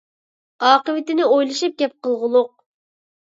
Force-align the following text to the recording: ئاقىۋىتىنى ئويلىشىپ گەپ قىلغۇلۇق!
ئاقىۋىتىنى 0.69 1.27
ئويلىشىپ 1.33 1.77
گەپ 1.83 1.93
قىلغۇلۇق! 2.07 2.49